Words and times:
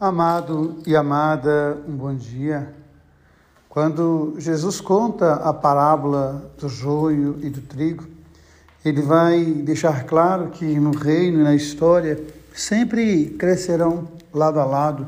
Amado 0.00 0.78
e 0.86 0.96
amada, 0.96 1.76
um 1.86 1.94
bom 1.94 2.14
dia. 2.14 2.72
Quando 3.68 4.34
Jesus 4.38 4.80
conta 4.80 5.34
a 5.34 5.52
parábola 5.52 6.50
do 6.58 6.70
joio 6.70 7.36
e 7.42 7.50
do 7.50 7.60
trigo, 7.60 8.08
ele 8.82 9.02
vai 9.02 9.44
deixar 9.44 10.04
claro 10.04 10.48
que 10.48 10.64
no 10.80 10.92
reino 10.92 11.40
e 11.40 11.42
na 11.42 11.54
história 11.54 12.18
sempre 12.54 13.26
crescerão 13.38 14.08
lado 14.32 14.58
a 14.58 14.64
lado 14.64 15.06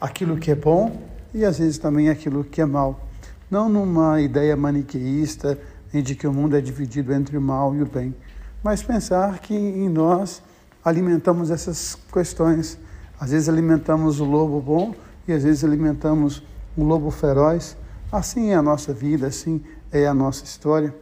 aquilo 0.00 0.36
que 0.36 0.50
é 0.50 0.56
bom 0.56 1.00
e 1.32 1.44
às 1.44 1.60
vezes 1.60 1.78
também 1.78 2.08
aquilo 2.08 2.42
que 2.42 2.60
é 2.60 2.66
mal. 2.66 3.06
Não 3.48 3.68
numa 3.68 4.20
ideia 4.20 4.56
maniqueísta 4.56 5.56
em 5.94 6.02
de 6.02 6.16
que 6.16 6.26
o 6.26 6.32
mundo 6.32 6.56
é 6.56 6.60
dividido 6.60 7.14
entre 7.14 7.38
o 7.38 7.40
mal 7.40 7.76
e 7.76 7.82
o 7.82 7.86
bem, 7.86 8.12
mas 8.60 8.82
pensar 8.82 9.38
que 9.38 9.54
em 9.54 9.88
nós 9.88 10.42
alimentamos 10.84 11.48
essas 11.48 11.96
questões 12.12 12.76
às 13.18 13.30
vezes 13.30 13.48
alimentamos 13.48 14.20
o 14.20 14.24
lobo 14.24 14.60
bom 14.60 14.94
e 15.26 15.32
às 15.32 15.42
vezes 15.42 15.64
alimentamos 15.64 16.42
um 16.76 16.84
lobo 16.84 17.10
feroz. 17.10 17.76
Assim 18.10 18.50
é 18.50 18.54
a 18.54 18.62
nossa 18.62 18.92
vida, 18.92 19.26
assim 19.26 19.62
é 19.90 20.06
a 20.06 20.14
nossa 20.14 20.44
história. 20.44 20.94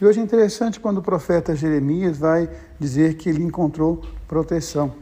E 0.00 0.04
hoje 0.04 0.20
é 0.20 0.22
interessante 0.22 0.78
quando 0.78 0.98
o 0.98 1.02
profeta 1.02 1.56
Jeremias 1.56 2.18
vai 2.18 2.48
dizer 2.78 3.14
que 3.14 3.28
ele 3.28 3.42
encontrou 3.42 4.02
proteção. 4.26 4.92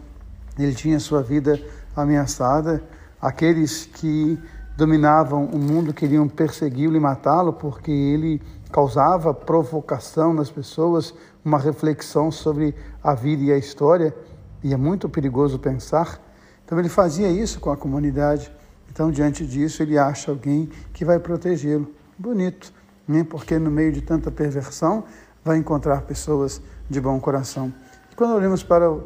Ele 0.58 0.74
tinha 0.74 0.98
sua 0.98 1.22
vida 1.22 1.60
ameaçada, 1.94 2.82
aqueles 3.20 3.86
que 3.86 4.38
dominavam 4.76 5.46
o 5.46 5.58
mundo 5.58 5.92
queriam 5.92 6.28
persegui-lo 6.28 6.96
e 6.96 7.00
matá-lo 7.00 7.52
porque 7.52 7.90
ele 7.90 8.40
causava 8.70 9.32
provocação 9.32 10.34
nas 10.34 10.50
pessoas, 10.50 11.14
uma 11.44 11.58
reflexão 11.58 12.30
sobre 12.30 12.74
a 13.02 13.14
vida 13.14 13.44
e 13.44 13.52
a 13.52 13.56
história, 13.56 14.14
e 14.62 14.74
é 14.74 14.76
muito 14.76 15.08
perigoso 15.08 15.58
pensar 15.58 16.20
então 16.66 16.80
ele 16.80 16.88
fazia 16.88 17.30
isso 17.30 17.60
com 17.60 17.70
a 17.70 17.76
comunidade. 17.76 18.50
Então, 18.90 19.12
diante 19.12 19.46
disso, 19.46 19.84
ele 19.84 19.96
acha 19.96 20.32
alguém 20.32 20.68
que 20.92 21.04
vai 21.04 21.20
protegê-lo. 21.20 21.94
Bonito, 22.18 22.72
né? 23.06 23.22
porque 23.22 23.56
no 23.56 23.70
meio 23.70 23.92
de 23.92 24.02
tanta 24.02 24.32
perversão, 24.32 25.04
vai 25.44 25.58
encontrar 25.58 26.02
pessoas 26.02 26.60
de 26.90 27.00
bom 27.00 27.20
coração. 27.20 27.72
E 28.10 28.16
quando 28.16 28.34
olhamos 28.34 28.64
para 28.64 28.90
o 28.90 29.04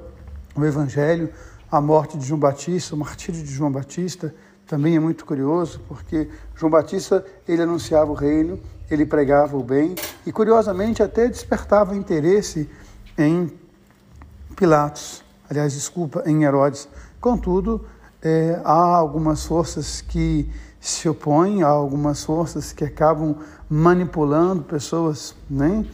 Evangelho, 0.57 1.29
a 1.71 1.83
morte 1.83 2.17
de 2.17 2.25
João 2.25 2.41
Batista, 2.41 2.95
o 2.95 2.99
martírio 2.99 3.43
de 3.43 3.53
João 3.53 3.71
Batista, 3.71 4.35
também 4.67 4.97
é 4.97 5.01
muito 5.01 5.27
curioso, 5.27 5.83
porque 5.87 6.31
João 6.57 6.71
Batista, 6.71 7.23
ele 7.47 7.61
anunciava 7.61 8.11
o 8.11 8.15
reino, 8.15 8.59
ele 8.91 9.05
pregava 9.05 9.55
o 9.57 9.63
bem 9.63 9.95
e, 10.25 10.33
curiosamente, 10.33 11.03
até 11.03 11.29
despertava 11.29 11.95
interesse 11.95 12.71
em 13.19 13.53
Pilatos, 14.57 15.23
aliás, 15.51 15.73
desculpa, 15.73 16.23
em 16.25 16.45
Herodes. 16.45 16.89
Contudo, 17.21 17.85
é, 18.23 18.61
há 18.65 18.97
algumas 18.97 19.45
forças 19.45 20.01
que 20.01 20.49
se 20.81 21.09
opõem, 21.09 21.63
há 21.63 21.69
algumas 21.69 22.25
forças 22.25 22.73
que 22.73 22.85
acabam 22.85 23.37
manipulando 23.69 24.63
pessoas 24.63 25.35
né, 25.49 25.85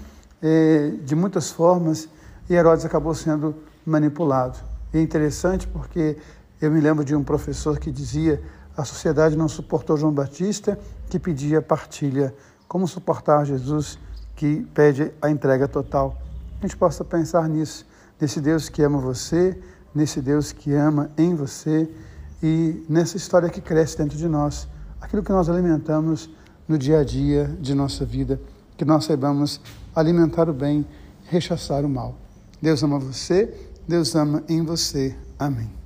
é, 0.42 0.92
de 1.02 1.16
muitas 1.16 1.50
formas, 1.50 2.08
e 2.48 2.54
Herodes 2.54 2.84
acabou 2.84 3.14
sendo 3.14 3.56
manipulado. 3.84 4.58
é 4.92 5.00
interessante 5.00 5.66
porque 5.66 6.16
eu 6.60 6.70
me 6.70 6.80
lembro 6.80 7.04
de 7.04 7.14
um 7.14 7.24
professor 7.24 7.78
que 7.78 7.90
dizia 7.90 8.42
a 8.76 8.84
sociedade 8.84 9.36
não 9.36 9.48
suportou 9.48 9.96
João 9.96 10.12
Batista, 10.12 10.78
que 11.08 11.18
pedia 11.18 11.62
partilha. 11.62 12.34
Como 12.68 12.86
suportar 12.86 13.44
Jesus, 13.46 13.98
que 14.34 14.66
pede 14.74 15.12
a 15.20 15.30
entrega 15.30 15.66
total? 15.66 16.16
A 16.58 16.62
gente 16.66 16.76
possa 16.76 17.04
pensar 17.04 17.48
nisso, 17.48 17.86
nesse 18.20 18.40
Deus 18.40 18.68
que 18.68 18.82
ama 18.82 18.98
você, 18.98 19.58
nesse 19.94 20.20
Deus 20.20 20.52
que 20.52 20.72
ama 20.72 21.10
em 21.16 21.34
você 21.34 21.88
e 22.42 22.84
nessa 22.88 23.16
história 23.16 23.48
que 23.48 23.60
cresce 23.60 23.96
dentro 23.96 24.16
de 24.16 24.28
nós, 24.28 24.68
aquilo 25.00 25.22
que 25.22 25.32
nós 25.32 25.48
alimentamos 25.48 26.28
no 26.68 26.76
dia 26.76 27.00
a 27.00 27.04
dia 27.04 27.46
de 27.60 27.74
nossa 27.74 28.04
vida, 28.04 28.40
que 28.76 28.84
nós 28.84 29.04
saibamos 29.04 29.60
alimentar 29.94 30.48
o 30.48 30.52
bem, 30.52 30.84
rechaçar 31.24 31.84
o 31.84 31.88
mal. 31.88 32.16
Deus 32.60 32.82
ama 32.82 32.98
você, 32.98 33.52
Deus 33.86 34.14
ama 34.14 34.42
em 34.48 34.62
você. 34.62 35.14
Amém. 35.38 35.85